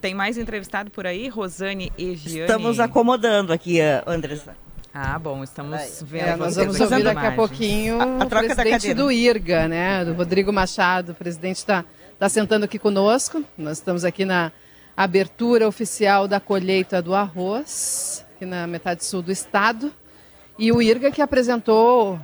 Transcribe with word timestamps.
Tem 0.00 0.14
mais 0.14 0.38
entrevistado 0.38 0.90
por 0.90 1.06
aí, 1.06 1.28
Rosane 1.28 1.92
e 1.98 2.14
Giane? 2.14 2.40
Estamos 2.40 2.78
acomodando 2.78 3.52
aqui, 3.52 3.80
Andressa. 4.06 4.54
Ah, 4.94 5.18
bom, 5.18 5.42
estamos 5.42 6.02
vendo. 6.02 6.24
É, 6.24 6.36
nós 6.36 6.56
vamos 6.56 6.80
ouvir 6.80 7.02
daqui 7.02 7.26
a 7.26 7.32
pouquinho 7.32 8.00
a, 8.00 8.22
a 8.22 8.24
o 8.24 8.28
presidente 8.28 8.94
do 8.94 9.10
IRGA, 9.10 9.68
né? 9.68 10.04
Do 10.04 10.12
Rodrigo 10.12 10.52
Machado. 10.52 11.12
O 11.12 11.14
presidente 11.14 11.56
está 11.56 11.84
tá 12.18 12.28
sentando 12.28 12.64
aqui 12.64 12.78
conosco. 12.78 13.44
Nós 13.56 13.78
estamos 13.78 14.04
aqui 14.04 14.24
na 14.24 14.52
abertura 14.96 15.68
oficial 15.68 16.26
da 16.26 16.40
colheita 16.40 17.02
do 17.02 17.14
arroz, 17.14 18.24
aqui 18.34 18.46
na 18.46 18.66
metade 18.66 19.04
sul 19.04 19.22
do 19.22 19.30
estado. 19.30 19.92
E 20.58 20.72
o 20.72 20.80
IRGA 20.80 21.10
que 21.10 21.22
apresentou 21.22 22.14
uh, 22.14 22.20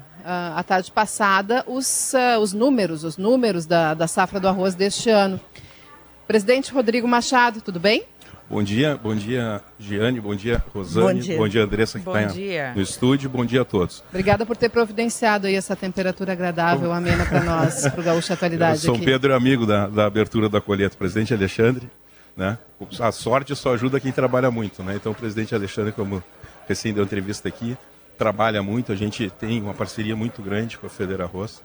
a 0.56 0.62
tarde 0.62 0.90
passada 0.90 1.64
os, 1.68 2.12
uh, 2.14 2.40
os 2.40 2.52
números, 2.52 3.04
os 3.04 3.16
números 3.16 3.66
da, 3.66 3.94
da 3.94 4.08
safra 4.08 4.40
do 4.40 4.48
arroz 4.48 4.74
deste 4.74 5.10
ano. 5.10 5.40
Presidente 6.26 6.72
Rodrigo 6.72 7.06
Machado, 7.06 7.60
tudo 7.60 7.78
bem? 7.78 8.04
Bom 8.48 8.62
dia, 8.62 8.98
bom 9.02 9.14
dia, 9.14 9.62
Giane, 9.78 10.20
bom 10.20 10.34
dia, 10.34 10.62
Rosane, 10.72 11.06
bom 11.06 11.18
dia, 11.18 11.36
bom 11.38 11.48
dia 11.48 11.64
Andressa, 11.64 11.98
que 11.98 12.06
está 12.06 12.74
no 12.74 12.82
estúdio, 12.82 13.28
bom 13.28 13.44
dia 13.44 13.62
a 13.62 13.64
todos. 13.64 14.04
Obrigada 14.10 14.44
por 14.44 14.54
ter 14.54 14.68
providenciado 14.68 15.46
aí 15.46 15.54
essa 15.54 15.74
temperatura 15.74 16.32
agradável, 16.32 16.88
bom... 16.88 16.94
amena 16.94 17.24
para 17.24 17.42
nós, 17.42 17.88
para 17.88 18.00
o 18.00 18.04
Gaúcho 18.04 18.32
Atualidade. 18.32 18.80
São 18.80 18.94
aqui. 18.96 19.04
Pedro 19.06 19.32
é 19.32 19.36
amigo 19.36 19.66
da, 19.66 19.86
da 19.86 20.04
abertura 20.04 20.48
da 20.48 20.60
colheita, 20.60 20.94
presidente 20.94 21.32
Alexandre, 21.32 21.90
né? 22.36 22.58
A 23.00 23.10
sorte 23.12 23.56
só 23.56 23.72
ajuda 23.72 23.98
quem 23.98 24.12
trabalha 24.12 24.50
muito, 24.50 24.82
né? 24.82 24.96
Então 24.96 25.12
o 25.12 25.14
presidente 25.14 25.54
Alexandre, 25.54 25.92
como 25.92 26.22
recém 26.68 26.92
deu 26.92 27.02
entrevista 27.02 27.48
aqui, 27.48 27.76
trabalha 28.18 28.62
muito, 28.62 28.92
a 28.92 28.96
gente 28.96 29.30
tem 29.30 29.60
uma 29.62 29.74
parceria 29.74 30.14
muito 30.14 30.42
grande 30.42 30.76
com 30.76 30.86
a 30.86 30.90
Federa 30.90 31.24
Arroz. 31.24 31.62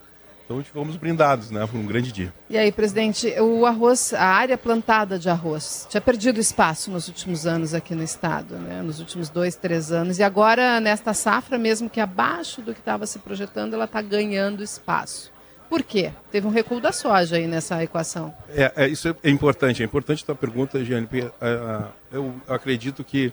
Então 0.50 0.64
fomos 0.64 0.98
brindados, 0.98 1.52
né, 1.52 1.68
por 1.68 1.78
um 1.78 1.86
grande 1.86 2.12
dia. 2.12 2.34
E 2.50 2.58
aí, 2.58 2.72
presidente, 2.72 3.28
o 3.40 3.68
arroz, 3.68 4.16
a 4.16 4.26
área 4.26 4.58
plantada 4.58 5.20
de 5.20 5.30
arroz, 5.30 5.86
tinha 5.88 6.02
perdido 6.02 6.40
espaço 6.40 6.90
nos 6.90 7.08
últimos 7.08 7.46
anos 7.46 7.76
aqui 7.76 7.94
no 7.94 8.02
estado, 8.02 8.56
né, 8.56 8.82
nos 8.82 9.00
últimos 9.00 9.30
dois, 9.30 9.56
três 9.56 9.92
anos. 9.92 10.18
E 10.18 10.24
agora, 10.24 10.80
nesta 10.80 11.14
safra, 11.14 11.60
mesmo 11.60 11.88
que 11.88 12.00
abaixo 12.00 12.64
do 12.64 12.74
que 12.74 12.80
estava 12.80 13.06
se 13.06 13.20
projetando, 13.20 13.76
ela 13.76 13.86
está 13.86 14.02
ganhando 14.02 14.64
espaço. 14.64 15.32
Por 15.70 15.84
quê? 15.84 16.12
Teve 16.32 16.48
um 16.48 16.50
recuo 16.50 16.82
da 16.82 16.92
soja 16.92 17.36
aí 17.36 17.46
nessa 17.46 17.84
equação. 17.84 18.34
É, 18.50 18.74
é 18.76 18.88
isso 18.88 19.16
é 19.22 19.30
importante. 19.30 19.84
É 19.84 19.86
importante 19.86 20.24
a 20.24 20.26
tua 20.26 20.36
pergunta, 20.36 20.84
Giane, 20.84 21.06
porque 21.06 21.28
uh, 21.28 21.88
eu 22.12 22.34
acredito 22.48 23.04
que 23.04 23.32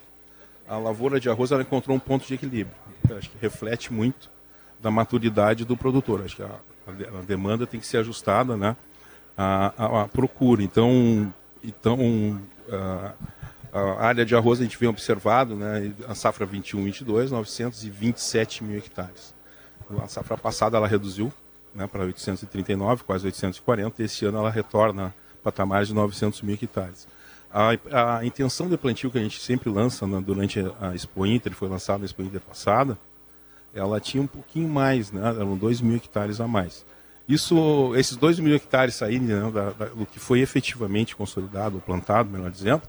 a 0.69 0.77
lavoura 0.77 1.19
de 1.19 1.31
arroz 1.31 1.51
ela 1.51 1.63
encontrou 1.63 1.97
um 1.97 2.01
ponto 2.01 2.27
de 2.27 2.35
equilíbrio. 2.35 2.77
Eu 3.09 3.17
acho 3.17 3.31
que 3.31 3.39
reflete 3.41 3.91
muito 3.91 4.31
da 4.79 4.91
maturidade 4.91 5.65
do 5.65 5.79
produtor. 5.79 6.21
Acho 6.23 6.37
que 6.37 6.43
a, 6.43 6.51
a 6.87 7.23
demanda 7.23 7.67
tem 7.67 7.81
que 7.81 7.87
ser 7.87 7.99
ajustada 7.99 8.57
né, 8.57 8.77
à, 9.37 9.73
à, 9.77 10.03
à 10.03 10.09
procura. 10.09 10.63
Então, 10.63 11.33
então 11.63 12.41
a, 12.71 13.13
a, 13.73 14.07
área 14.07 14.25
de 14.25 14.35
arroz 14.35 14.61
a 14.61 14.63
gente 14.63 14.79
vem 14.79 14.89
observado, 14.89 15.57
né, 15.57 15.93
a 16.09 16.15
safra 16.15 16.47
21-22, 16.47 17.31
927 17.31 18.65
mil 18.65 18.79
hectares. 18.79 19.35
A 20.03 20.09
safra 20.09 20.37
passada 20.37 20.77
ela 20.77 20.89
reduziu 20.89 21.33
né, 21.75 21.87
para 21.87 22.05
839, 22.05 23.05
quase 23.05 23.27
840, 23.27 24.03
e 24.03 24.05
esse 24.05 24.25
ano 24.25 24.39
ela 24.39 24.51
retorna 24.51 25.15
patamares 25.43 25.89
de 25.89 25.95
900 25.95 26.43
mil 26.43 26.55
hectares. 26.55 27.07
A, 27.51 28.19
a, 28.19 28.27
intenção 28.27 28.69
de 28.69 28.77
plantio 28.77 29.11
que 29.11 29.19
a 29.19 29.23
gente 29.23 29.41
sempre 29.41 29.71
lança 29.71 30.07
né, 30.07 30.21
durante 30.25 30.61
a 30.81 30.95
Expo 30.95 31.25
Inter, 31.25 31.53
foi 31.53 31.69
lançada 31.69 32.01
na 32.01 32.05
Expo 32.05 32.23
Inter 32.23 32.41
passada, 32.41 32.99
ela 33.77 34.01
tinha 34.01 34.23
um 34.23 34.27
pouquinho 34.27 34.69
mais, 34.69 35.13
né, 35.13 35.29
eram 35.29 35.57
2 35.57 35.81
mil 35.81 35.97
hectares 35.97 36.41
a 36.41 36.49
mais. 36.49 36.85
Isso, 37.29 37.93
esses 37.97 38.17
2 38.17 38.39
mil 38.39 38.55
hectares 38.55 38.95
saírem 38.95 39.27
né, 39.27 39.51
da, 39.51 39.71
da, 39.71 39.85
do 39.87 40.07
que 40.07 40.19
foi 40.19 40.41
efetivamente 40.41 41.17
consolidado, 41.17 41.77
ou 41.77 41.81
plantado, 41.81 42.31
melhor 42.31 42.51
dizendo, 42.51 42.83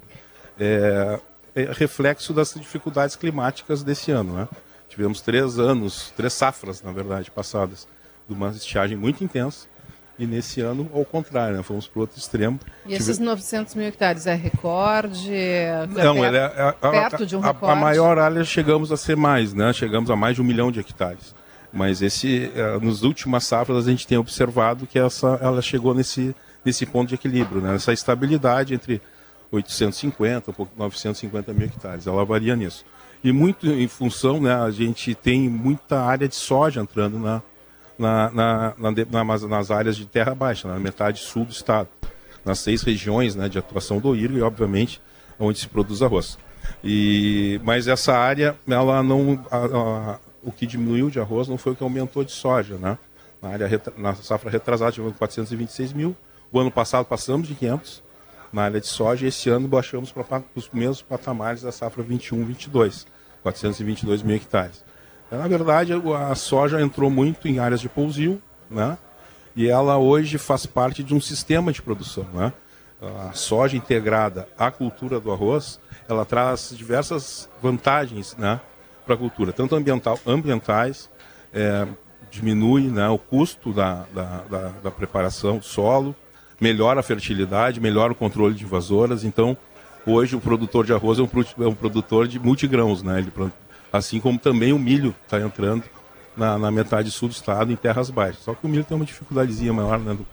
é, 0.60 1.20
é, 1.56 1.72
reflexo 1.72 2.34
das 2.34 2.54
dificuldades 2.54 3.16
climáticas 3.16 3.84
desse 3.84 4.12
ano. 4.12 4.34
Né? 4.34 4.48
Tivemos 4.88 5.22
três 5.22 5.58
anos, 5.58 6.14
três 6.16 6.34
safras, 6.34 6.84
na 6.84 6.92
verdade, 6.92 7.32
passadas, 7.32 7.88
de 8.28 8.34
uma 8.34 8.50
estiagem 8.50 8.98
muito 8.98 9.24
intensa, 9.24 9.68
e 10.20 10.26
nesse 10.26 10.62
ano, 10.62 10.90
ao 10.94 11.06
contrário, 11.06 11.58
né? 11.58 11.64
fomos 11.64 11.88
para 11.88 12.00
o 12.00 12.02
outro 12.02 12.18
extremo. 12.18 12.60
E 12.86 12.90
Tive... 12.90 12.96
esses 12.96 13.20
900 13.20 13.76
mil 13.76 13.86
hectares 13.86 14.26
é 14.26 14.34
recorde? 14.34 15.34
É 15.34 15.86
Não, 15.88 16.16
perto, 16.16 16.36
é, 16.36 16.76
é, 16.82 16.92
perto 16.92 17.26
de 17.26 17.36
um 17.36 17.40
recorde? 17.40 17.72
A, 17.72 17.76
maior 17.76 18.18
área 18.18 18.44
chegamos 18.44 18.92
a 18.92 18.98
ser 18.98 19.16
mais, 19.16 19.54
né? 19.54 19.72
chegamos 19.74 20.10
a 20.10 20.16
mais 20.16 20.36
de 20.36 20.42
um 20.42 20.46
milhão 20.46 20.72
de 20.72 20.80
hectares. 20.80 21.36
Mas 21.72 22.02
esse, 22.02 22.52
é, 22.56 22.80
nos 22.80 23.04
últimas 23.04 23.46
safras 23.46 23.86
a 23.86 23.90
gente 23.92 24.08
tem 24.08 24.18
observado 24.18 24.88
que 24.88 24.98
essa, 24.98 25.38
ela 25.42 25.62
chegou 25.62 25.94
nesse, 25.94 26.36
nesse 26.66 26.86
ponto 26.86 27.10
de 27.10 27.16
equilíbrio, 27.16 27.62
né? 27.62 27.76
essa 27.76 27.94
estabilidade 27.94 28.74
entre 28.74 29.02
850 29.52 30.52
e 30.52 30.68
950 30.78 31.54
mil 31.54 31.68
hectares. 31.68 32.08
Ela 32.08 32.26
varia 32.26 32.56
nisso. 32.56 32.84
E 33.24 33.32
muito 33.32 33.68
em 33.68 33.88
função, 33.88 34.40
né, 34.40 34.54
a 34.54 34.70
gente 34.72 35.16
tem 35.16 35.50
muita 35.50 36.02
área 36.02 36.28
de 36.28 36.36
soja 36.36 36.82
entrando 36.82 37.18
na, 37.18 37.42
na, 37.98 38.32
na, 38.32 38.74
na, 38.78 39.24
nas 39.48 39.72
áreas 39.72 39.96
de 39.96 40.06
terra 40.06 40.36
baixa, 40.36 40.68
na 40.68 40.80
metade 40.80 41.20
sul 41.20 41.46
do 41.46 41.52
estado, 41.52 41.90
nas 42.46 42.60
seis 42.60 42.82
regiões 42.82 43.36
né, 43.36 43.50
de 43.50 43.58
atuação 43.58 44.00
do 44.00 44.16
IRGO 44.16 44.38
e, 44.38 44.42
obviamente, 44.42 45.02
onde 45.40 45.60
se 45.60 45.68
produz 45.68 46.02
arroz. 46.02 46.38
E, 46.84 47.60
mas 47.64 47.88
essa 47.88 48.14
área, 48.14 48.56
ela 48.68 49.02
não, 49.02 49.44
a, 49.50 49.58
a, 49.58 50.20
o 50.44 50.52
que 50.52 50.66
diminuiu 50.66 51.10
de 51.10 51.20
arroz 51.20 51.48
não 51.48 51.58
foi 51.58 51.74
o 51.74 51.76
que 51.76 51.84
aumentou 51.84 52.24
de 52.24 52.32
soja, 52.32 52.76
né? 52.78 52.98
Na, 53.42 53.50
área, 53.50 53.82
na 53.98 54.16
safra 54.16 54.50
retrasada 54.50 54.92
tivemos 54.92 55.16
426 55.18 55.94
mil, 55.94 56.16
o 56.52 56.60
ano 56.60 56.72
passado 56.72 57.06
passamos 57.06 57.48
de 57.48 57.56
500 57.56 58.04
na 58.52 58.64
área 58.64 58.80
de 58.80 58.88
soja 58.88 59.26
e 59.26 59.30
esse 59.30 59.50
ano 59.50 59.68
baixamos 59.68 60.12
para 60.12 60.44
os 60.56 60.70
mesmos 60.70 61.02
patamares 61.02 61.62
da 61.62 61.72
safra 61.72 62.04
21-22, 62.04 63.06
422 63.44 64.24
mil 64.24 64.36
hectares. 64.36 64.84
Na 65.30 65.48
verdade, 65.48 65.92
a 65.94 66.36
soja 66.36 66.82
entrou 66.82 67.10
muito 67.10 67.48
em 67.48 67.60
áreas 67.60 67.82
de 67.82 67.90
pousio, 67.90 68.42
né? 68.70 68.98
E 69.56 69.68
ela 69.68 69.98
hoje 69.98 70.38
faz 70.38 70.66
parte 70.66 71.04
de 71.04 71.14
um 71.14 71.20
sistema 71.20 71.72
de 71.72 71.82
produção, 71.82 72.26
né? 72.34 72.54
A 73.02 73.34
soja 73.34 73.76
integrada 73.76 74.48
à 74.58 74.72
cultura 74.72 75.20
do 75.20 75.32
arroz, 75.32 75.80
ela 76.08 76.26
traz 76.26 76.74
diversas 76.76 77.50
vantagens, 77.62 78.36
né? 78.38 78.62
Para 79.06 79.16
a 79.16 79.18
cultura, 79.18 79.52
tanto 79.52 79.76
ambiental, 79.76 80.20
ambientais, 80.26 81.10
é, 81.54 81.88
diminui 82.30 82.84
né, 82.84 83.08
o 83.08 83.18
custo 83.18 83.72
da, 83.72 84.06
da, 84.14 84.44
da, 84.50 84.68
da 84.84 84.92
preparação 84.92 85.58
do 85.58 85.66
solo, 85.66 86.16
melhora 86.60 87.00
a 87.00 87.04
fertilidade, 87.04 87.80
melhora 87.80 88.12
o 88.12 88.16
controle 88.16 88.54
de 88.54 88.64
invasoras. 88.64 89.24
Então, 89.24 89.56
hoje 90.06 90.36
o 90.36 90.42
produtor 90.42 90.86
de 90.86 90.94
arroz 90.94 91.20
é 91.20 91.22
um, 91.22 91.30
é 91.64 91.68
um 91.68 91.76
produtor 91.76 92.28
de 92.28 92.40
multigrãos, 92.40 93.02
né? 93.02 93.20
Ele 93.20 93.32
assim 93.98 94.20
como 94.20 94.38
também 94.40 94.74
o 94.74 94.80
milho 94.80 95.16
está 95.26 95.40
entrando 95.40 95.84
na, 96.36 96.58
na, 96.58 96.72
metade 96.72 97.10
sul 97.10 97.30
do 97.30 97.32
estado, 97.32 97.72
em 97.72 97.76
terras 97.76 98.10
baixas. 98.10 98.44
Só 98.44 98.54
que 98.54 98.66
o 98.66 98.70
milho 98.70 98.84
tem 98.84 98.96
uma 98.96 99.06
dificuldadezinha 99.06 99.74
maior, 99.74 100.00
né, 100.00 100.14
do, 100.14 100.26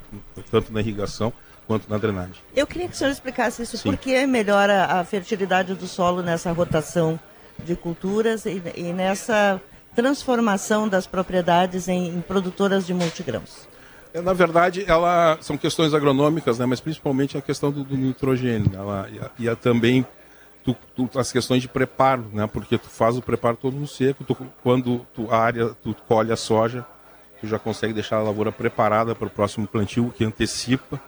tanto 0.50 0.72
na 0.72 0.80
irrigação 0.80 1.32
quanto 1.66 1.88
na 1.88 1.96
drenagem. 1.96 2.36
Eu 2.54 2.66
queria 2.66 2.88
que 2.88 2.94
o 2.94 2.96
senhor 2.96 3.10
explicasse 3.10 3.62
isso, 3.62 3.76
Sim. 3.78 3.90
por 3.90 3.96
que 3.96 4.26
melhora 4.26 4.84
a 4.84 5.04
fertilidade 5.04 5.74
do 5.74 5.86
solo 5.86 6.22
nessa 6.22 6.52
rotação 6.52 7.18
de 7.64 7.74
culturas 7.74 8.44
e, 8.44 8.62
e 8.76 8.92
nessa 8.92 9.60
transformação 9.94 10.88
das 10.88 11.06
propriedades 11.06 11.88
em, 11.88 12.08
em 12.08 12.20
produtoras 12.20 12.86
de 12.86 12.92
multigrãos? 12.92 13.66
É, 14.12 14.20
na 14.20 14.32
verdade, 14.32 14.84
ela 14.86 15.38
são 15.40 15.56
questões 15.56 15.94
agronômicas, 15.94 16.58
né, 16.58 16.66
mas 16.66 16.80
principalmente 16.80 17.36
a 17.38 17.42
questão 17.42 17.70
do, 17.70 17.82
do 17.82 17.96
nitrogênio. 17.96 18.70
Né, 18.70 18.78
ela, 18.78 19.08
e, 19.38 19.46
e 19.46 19.56
também 19.56 20.06
tu, 20.64 20.76
tu, 20.96 21.18
as 21.18 21.30
questões 21.30 21.60
de 21.60 21.68
preparo, 21.68 22.24
né? 22.32 22.46
Porque 22.46 22.78
tu 22.78 22.88
faz 22.88 23.16
o 23.16 23.22
preparo 23.22 23.56
todo 23.56 23.76
no 23.76 23.86
seco, 23.86 24.24
tu, 24.24 24.34
quando 24.62 25.06
tu, 25.14 25.30
a 25.30 25.38
área, 25.38 25.68
tu 25.82 25.94
colhe 26.08 26.32
a 26.32 26.36
soja, 26.36 26.84
tu 27.40 27.46
já 27.46 27.58
consegue 27.58 27.92
deixar 27.92 28.16
a 28.16 28.22
lavoura 28.22 28.50
preparada 28.50 29.14
para 29.14 29.26
o 29.26 29.30
próximo 29.30 29.66
plantio, 29.66 30.12
que 30.16 30.24
antecipa, 30.24 31.00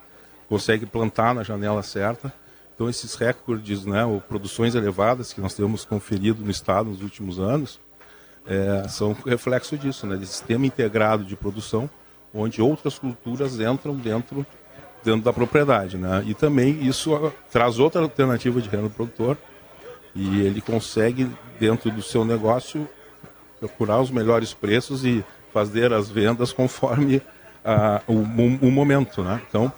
consegue 0.49 0.85
plantar 0.85 1.35
na 1.35 1.43
janela 1.43 1.83
certa. 1.83 2.33
Então 2.75 2.91
esses 2.91 3.15
recordes, 3.15 3.87
né, 3.87 4.05
ou 4.05 4.21
produções 4.21 4.75
elevadas 4.75 5.33
que 5.33 5.41
nós 5.41 5.55
temos 5.55 5.85
conferido 5.87 6.45
no 6.45 6.51
estado 6.51 6.91
nos 6.91 7.01
últimos 7.01 7.39
anos, 7.39 7.81
é, 8.47 8.87
são 8.89 9.17
reflexo 9.25 9.79
disso, 9.79 10.07
né, 10.07 10.17
desse 10.17 10.33
sistema 10.33 10.67
integrado 10.67 11.25
de 11.25 11.35
produção, 11.35 11.89
onde 12.35 12.61
outras 12.61 12.99
culturas 12.99 13.59
entram 13.59 13.97
dentro 13.97 14.47
dentro 15.07 15.23
da 15.23 15.33
propriedade, 15.33 15.97
né? 15.97 16.25
E 16.27 16.35
também 16.35 16.85
isso 16.85 17.15
ah, 17.15 17.31
traz 17.53 17.79
outra 17.79 18.03
alternativa 18.03 18.61
de 18.61 18.69
renda 18.69 18.91
produtor 18.91 19.39
e 20.15 20.41
ele 20.41 20.61
consegue 20.61 21.31
dentro 21.61 21.91
do 21.93 22.03
seu 22.03 22.25
negócio 22.25 22.89
procurar 23.61 24.01
os 24.01 24.11
melhores 24.11 24.53
preços 24.53 25.05
e 25.05 25.25
fazer 25.53 25.93
as 25.93 26.11
vendas 26.11 26.53
conforme 26.53 27.17
uh, 27.17 28.03
o, 28.09 28.67
o, 28.67 28.71
momento, 28.71 29.23
né? 29.23 29.41
Então 29.49 29.73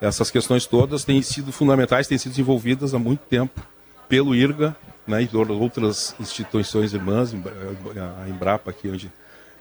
essas 0.00 0.32
questões 0.32 0.66
todas 0.66 1.04
têm 1.04 1.22
sido 1.22 1.52
fundamentais, 1.52 2.08
têm 2.08 2.18
sido 2.18 2.32
desenvolvidas 2.32 2.92
há 2.92 2.98
muito 2.98 3.20
tempo 3.20 3.62
pelo 4.08 4.34
IRGA, 4.34 4.74
né? 5.06 5.22
E 5.22 5.36
outras 5.36 6.16
instituições 6.18 6.92
irmãs, 6.92 7.32
a 7.32 8.28
Embrapa 8.28 8.72
aqui 8.72 8.88
onde 8.88 9.12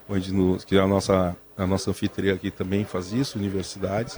onde 0.09 0.33
no, 0.33 0.57
que 0.57 0.77
a 0.79 0.87
nossa 0.87 1.35
a 1.55 1.67
nossa 1.67 1.91
anfitriã 1.91 2.33
aqui 2.33 2.49
também 2.49 2.83
faz 2.83 3.13
isso, 3.13 3.37
universidades. 3.37 4.17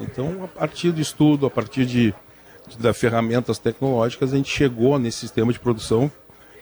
Então, 0.00 0.44
a 0.44 0.48
partir 0.48 0.92
do 0.92 1.00
estudo, 1.00 1.46
a 1.46 1.50
partir 1.50 1.86
de, 1.86 2.14
das 2.78 2.96
ferramentas 2.96 3.58
tecnológicas, 3.58 4.32
a 4.32 4.36
gente 4.36 4.50
chegou 4.50 4.98
nesse 4.98 5.18
sistema 5.18 5.52
de 5.52 5.58
produção 5.58 6.10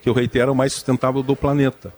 que 0.02 0.08
eu 0.08 0.14
reitero 0.14 0.50
é 0.50 0.52
o 0.52 0.56
mais 0.56 0.72
sustentável 0.72 1.22
do 1.22 1.34
planeta. 1.34 1.92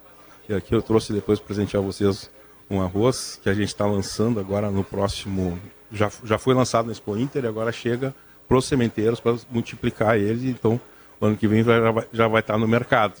E 0.47 0.53
aqui 0.53 0.73
eu 0.73 0.81
trouxe 0.81 1.13
depois 1.13 1.39
presentear 1.39 1.83
vocês 1.83 2.29
um 2.67 2.81
arroz 2.81 3.39
que 3.43 3.49
a 3.49 3.53
gente 3.53 3.67
está 3.67 3.85
lançando 3.85 4.39
agora 4.39 4.71
no 4.71 4.83
próximo. 4.83 5.59
Já, 5.91 6.11
já 6.23 6.39
foi 6.39 6.55
lançado 6.55 6.87
na 6.87 6.91
Expo 6.91 7.15
Inter 7.15 7.43
e 7.43 7.47
agora 7.47 7.71
chega 7.71 8.13
para 8.47 8.57
os 8.57 8.65
sementeiros 8.65 9.19
para 9.19 9.35
multiplicar 9.51 10.17
ele. 10.17 10.49
Então, 10.49 10.81
ano 11.21 11.37
que 11.37 11.47
vem 11.47 11.63
já 11.63 11.91
vai, 11.91 12.07
já 12.11 12.27
vai 12.27 12.39
estar 12.39 12.53
tá 12.53 12.59
no 12.59 12.67
mercado. 12.67 13.13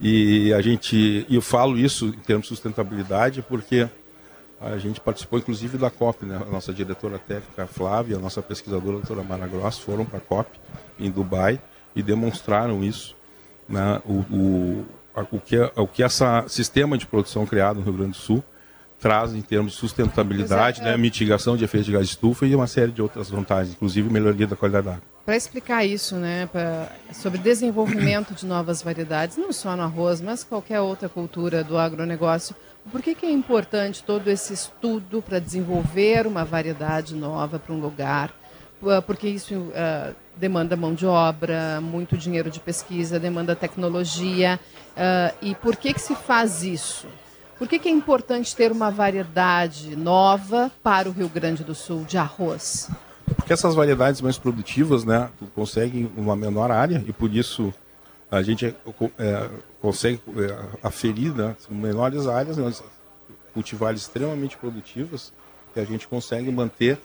E 0.00 0.52
a 0.52 0.60
gente, 0.60 1.26
eu 1.30 1.40
falo 1.40 1.78
isso 1.78 2.08
em 2.08 2.20
termos 2.20 2.44
de 2.44 2.48
sustentabilidade 2.48 3.40
porque 3.40 3.88
a 4.60 4.78
gente 4.78 5.00
participou 5.00 5.38
inclusive 5.38 5.76
da 5.76 5.90
COP, 5.90 6.24
né? 6.24 6.40
A 6.40 6.50
nossa 6.50 6.72
diretora 6.72 7.18
técnica 7.18 7.64
a 7.64 7.66
Flávia, 7.66 8.16
a 8.16 8.20
nossa 8.20 8.40
pesquisadora 8.40 8.96
a 8.96 9.00
doutora 9.00 9.22
Mara 9.22 9.46
Gross 9.46 9.78
foram 9.78 10.04
para 10.04 10.18
a 10.18 10.20
COP 10.20 10.50
em 10.98 11.10
Dubai 11.10 11.60
e 11.94 12.02
demonstraram 12.02 12.82
isso, 12.82 13.16
né? 13.68 14.00
o, 14.04 14.20
o, 14.34 14.86
o 15.30 15.40
que 15.40 15.58
o 15.76 15.86
que 15.86 16.02
esse 16.02 16.24
sistema 16.48 16.96
de 16.96 17.06
produção 17.06 17.46
criado 17.46 17.76
no 17.76 17.82
Rio 17.82 17.94
Grande 17.94 18.12
do 18.12 18.16
Sul 18.16 18.42
traz 18.98 19.34
em 19.34 19.42
termos 19.42 19.72
de 19.72 19.78
sustentabilidade, 19.78 20.80
é, 20.80 20.84
né? 20.84 20.96
mitigação 20.96 21.56
de 21.56 21.64
efeitos 21.64 21.86
de 21.86 21.92
gás 21.92 22.06
de 22.06 22.12
estufa 22.14 22.46
e 22.46 22.54
uma 22.54 22.66
série 22.66 22.90
de 22.90 23.02
outras 23.02 23.28
vantagens, 23.28 23.74
inclusive 23.74 24.10
melhoria 24.10 24.46
da 24.46 24.56
qualidade 24.56 24.86
da 24.86 24.92
água. 24.94 25.02
Para 25.24 25.36
explicar 25.36 25.84
isso, 25.84 26.14
né, 26.16 26.46
pra, 26.46 26.88
sobre 27.12 27.38
desenvolvimento 27.38 28.32
de 28.32 28.46
novas 28.46 28.80
variedades, 28.80 29.36
não 29.36 29.52
só 29.52 29.76
no 29.76 29.82
arroz, 29.82 30.20
mas 30.20 30.44
qualquer 30.44 30.80
outra 30.80 31.08
cultura 31.08 31.64
do 31.64 31.76
agronegócio, 31.76 32.54
por 32.90 33.02
que, 33.02 33.14
que 33.14 33.26
é 33.26 33.30
importante 33.30 34.02
todo 34.02 34.28
esse 34.28 34.52
estudo 34.52 35.22
para 35.22 35.38
desenvolver 35.38 36.26
uma 36.26 36.44
variedade 36.44 37.14
nova 37.14 37.58
para 37.58 37.74
um 37.74 37.80
lugar? 37.80 38.32
Ah, 38.84 39.02
porque 39.02 39.28
isso 39.28 39.54
uh, 39.54 40.14
demanda 40.36 40.76
mão 40.76 40.94
de 40.94 41.06
obra, 41.06 41.80
muito 41.80 42.16
dinheiro 42.16 42.50
de 42.50 42.60
pesquisa, 42.60 43.18
demanda 43.18 43.56
tecnologia. 43.56 44.60
Uh, 44.96 45.36
e 45.42 45.54
por 45.54 45.76
que, 45.76 45.94
que 45.94 46.00
se 46.00 46.14
faz 46.14 46.62
isso? 46.62 47.06
Por 47.58 47.66
que, 47.66 47.78
que 47.78 47.88
é 47.88 47.92
importante 47.92 48.54
ter 48.54 48.70
uma 48.70 48.90
variedade 48.90 49.96
nova 49.96 50.70
para 50.82 51.08
o 51.08 51.12
Rio 51.12 51.28
Grande 51.28 51.64
do 51.64 51.74
Sul 51.74 52.04
de 52.04 52.18
arroz? 52.18 52.90
Porque 53.34 53.52
essas 53.52 53.74
variedades 53.74 54.20
mais 54.20 54.38
produtivas, 54.38 55.04
né, 55.04 55.30
conseguem 55.54 56.10
uma 56.16 56.36
menor 56.36 56.70
área 56.70 57.02
e 57.08 57.12
por 57.12 57.34
isso 57.34 57.72
a 58.30 58.42
gente 58.42 58.66
é, 58.66 58.74
é, 59.18 59.48
consegue 59.80 60.20
é, 60.36 60.86
aferir 60.86 61.34
né, 61.34 61.56
menores 61.68 62.26
áreas, 62.26 62.56
né, 62.56 62.72
cultivares 63.54 64.02
extremamente 64.02 64.56
produtivas, 64.56 65.32
que 65.72 65.80
a 65.80 65.84
gente 65.84 66.08
consegue 66.08 66.50
manter 66.50 66.98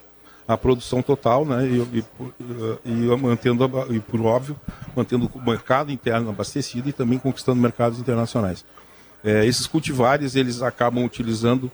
a 0.48 0.58
produção 0.58 1.02
total, 1.02 1.46
né, 1.46 1.66
e, 1.66 2.00
e, 2.00 2.04
e, 2.86 3.18
mantendo, 3.18 3.70
e 3.90 4.00
por 4.00 4.22
óbvio, 4.22 4.60
mantendo 4.96 5.30
o 5.34 5.42
mercado 5.42 5.92
interno 5.92 6.30
abastecido 6.30 6.90
e 6.90 6.94
também 6.94 7.20
conquistando 7.20 7.62
mercados 7.62 8.00
internacionais. 8.00 8.66
É, 9.24 9.46
esses 9.46 9.68
cultivares 9.68 10.36
eles 10.36 10.62
acabam 10.62 11.06
utilizando 11.06 11.72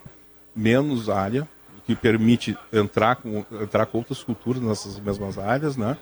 menos 0.56 1.10
área, 1.10 1.48
que 1.86 1.96
permite 1.96 2.58
entrar 2.72 3.16
com, 3.16 3.46
entrar 3.62 3.86
com 3.86 4.00
outras 4.00 4.22
culturas 4.22 4.62
nessas 4.62 5.00
mesmas 5.00 5.38
áreas, 5.38 5.78
né? 5.78 5.98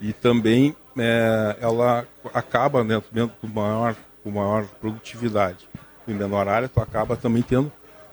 E 0.00 0.12
também 0.12 0.74
é, 0.98 1.56
ela 1.60 2.06
acaba 2.32 2.82
né, 2.82 3.00
com 3.40 3.46
maior, 3.46 3.94
com 4.22 4.30
maior 4.30 4.64
produtividade. 4.80 5.68
Em 6.08 6.14
menor 6.14 6.48
área, 6.48 6.68
tu 6.68 6.80
acaba 6.80 7.16
também 7.16 7.42
tendo 7.42 7.70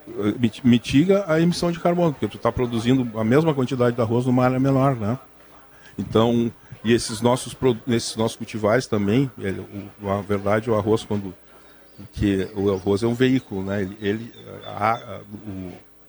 eh, 0.07 0.51
mitiga 0.63 1.25
a 1.27 1.39
emissão 1.39 1.71
de 1.71 1.79
carbono, 1.79 2.13
porque 2.13 2.27
tu 2.27 2.37
está 2.37 2.51
produzindo 2.51 3.19
a 3.19 3.23
mesma 3.23 3.53
quantidade 3.53 3.95
de 3.95 4.01
arroz 4.01 4.25
numa 4.25 4.45
área 4.45 4.59
menor, 4.59 4.95
né? 4.95 5.17
Então, 5.97 6.51
e 6.83 6.93
esses 6.93 7.21
nossos, 7.21 7.55
esses 7.87 8.15
nossos 8.15 8.37
cultivares 8.37 8.85
também, 8.85 9.31
ele, 9.37 9.89
o, 10.01 10.09
a 10.09 10.21
verdade, 10.21 10.69
o 10.69 10.75
arroz, 10.75 11.03
quando 11.03 11.33
que 12.13 12.47
o 12.55 12.71
arroz 12.71 13.01
é 13.01 13.07
um 13.07 13.15
veículo, 13.15 13.63
né? 13.63 13.81
Ele, 13.81 13.97
ele 13.99 14.33
a, 14.65 14.93
a, 14.93 15.21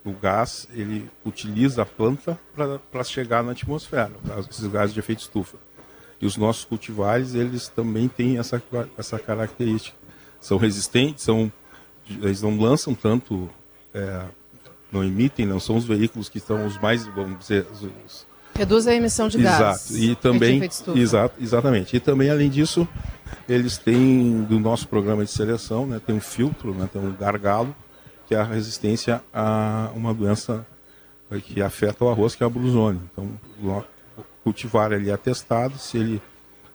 o, 0.05 0.11
o 0.11 0.13
gás, 0.13 0.69
ele 0.73 1.11
utiliza 1.25 1.83
a 1.83 1.87
planta 1.87 2.39
para 2.93 3.05
chegar 3.05 3.43
na 3.43 3.53
atmosfera, 3.53 4.13
esses 4.49 4.67
gases 4.67 4.95
de 4.95 5.01
efeito 5.01 5.21
estufa. 5.21 5.57
E 6.21 6.27
os 6.27 6.37
nossos 6.37 6.65
cultivares, 6.65 7.35
eles 7.35 7.69
também 7.69 8.09
têm 8.09 8.39
essa, 8.39 8.63
essa 8.97 9.19
característica. 9.19 9.97
São 10.41 10.59
resistentes, 10.59 11.25
são, 11.25 11.51
eles 12.09 12.43
não 12.43 12.59
lançam 12.59 12.95
tanto, 12.95 13.49
é, 13.95 14.23
não 14.91 15.05
emitem, 15.05 15.47
não 15.47 15.61
são 15.61 15.77
os 15.77 15.85
veículos 15.85 16.29
que 16.29 16.41
são 16.41 16.67
os 16.67 16.79
mais, 16.79 17.07
vamos 17.07 17.39
dizer, 17.39 17.67
os, 17.73 18.27
Reduz 18.55 18.89
a 18.89 18.95
emissão 18.95 19.29
de 19.29 19.39
gás. 19.39 19.89
Exato. 19.89 20.03
E 20.03 20.17
também, 20.17 20.69
exato, 20.97 21.41
exatamente. 21.41 21.97
E 21.97 22.01
também, 22.01 22.29
além 22.29 22.51
disso, 22.51 22.89
eles 23.49 23.79
têm, 23.79 24.43
do 24.43 24.59
nosso 24.59 24.89
programa 24.89 25.25
de 25.25 25.31
seleção, 25.31 25.87
né, 25.87 26.01
tem 26.05 26.17
um 26.17 26.21
filtro, 26.21 26.75
né, 26.75 26.89
tem 26.93 27.01
um 27.01 27.13
gargalo, 27.13 27.75
que 28.27 28.35
é 28.35 28.39
a 28.39 28.43
resistência 28.43 29.23
a 29.33 29.91
uma 29.95 30.13
doença 30.13 30.67
que 31.45 31.63
afeta 31.63 32.05
o 32.05 32.09
arroz, 32.09 32.35
que 32.35 32.43
é 32.43 32.47
a 32.47 32.51
brusone. 32.51 33.01
Então, 33.13 33.31
cultivar 34.49 34.93
ele 34.93 35.11
é 35.11 35.17
testado, 35.17 35.79
se 35.79 35.99
ele, 35.99 36.23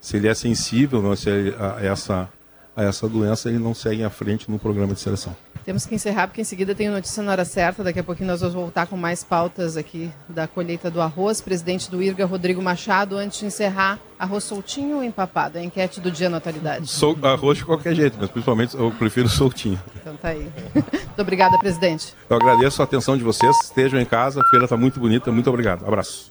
se 0.00 0.16
ele 0.16 0.28
é 0.28 0.34
sensível 0.34 1.02
não, 1.02 1.16
se 1.16 1.28
ele, 1.28 1.54
a, 1.58 1.84
essa, 1.84 2.28
a 2.76 2.84
essa 2.84 3.08
doença, 3.08 3.48
ele 3.48 3.58
não 3.58 3.74
segue 3.74 4.04
à 4.04 4.10
frente 4.10 4.48
no 4.48 4.60
programa 4.60 4.94
de 4.94 5.00
seleção. 5.00 5.34
Temos 5.64 5.86
que 5.86 5.94
encerrar, 5.94 6.28
porque 6.28 6.42
em 6.42 6.44
seguida 6.44 6.74
tem 6.74 6.90
notícia 6.90 7.22
na 7.22 7.32
hora 7.32 7.44
certa. 7.44 7.82
Daqui 7.82 7.98
a 7.98 8.04
pouquinho 8.04 8.28
nós 8.28 8.42
vamos 8.42 8.54
voltar 8.54 8.86
com 8.86 8.98
mais 8.98 9.24
pautas 9.24 9.78
aqui 9.78 10.10
da 10.28 10.46
colheita 10.46 10.90
do 10.90 11.00
arroz. 11.00 11.40
Presidente 11.40 11.90
do 11.90 12.02
IRGA, 12.02 12.26
Rodrigo 12.26 12.60
Machado. 12.60 13.16
Antes 13.16 13.40
de 13.40 13.46
encerrar, 13.46 13.98
arroz 14.18 14.44
soltinho 14.44 14.98
ou 14.98 15.02
empapado? 15.02 15.56
A 15.56 15.64
enquete 15.64 16.02
do 16.02 16.10
dia 16.10 16.28
na 16.28 16.36
atualidade. 16.36 16.86
Sol, 16.86 17.16
arroz 17.22 17.56
de 17.56 17.64
qualquer 17.64 17.94
jeito, 17.94 18.18
mas 18.20 18.28
principalmente 18.28 18.76
eu 18.76 18.90
prefiro 18.90 19.26
soltinho. 19.26 19.80
Então 19.96 20.14
tá 20.16 20.28
aí. 20.28 20.46
Muito 20.74 21.22
obrigada, 21.22 21.58
presidente. 21.58 22.12
Eu 22.28 22.36
agradeço 22.36 22.82
a 22.82 22.84
atenção 22.84 23.16
de 23.16 23.24
vocês. 23.24 23.56
Estejam 23.64 23.98
em 23.98 24.04
casa, 24.04 24.42
a 24.42 24.44
feira 24.50 24.66
está 24.66 24.76
muito 24.76 25.00
bonita. 25.00 25.32
Muito 25.32 25.48
obrigado. 25.48 25.86
Abraço. 25.86 26.30